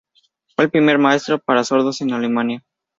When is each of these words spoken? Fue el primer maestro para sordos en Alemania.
Fue 0.55 0.65
el 0.65 0.71
primer 0.71 0.97
maestro 0.97 1.37
para 1.37 1.63
sordos 1.63 2.01
en 2.01 2.11
Alemania. 2.11 2.63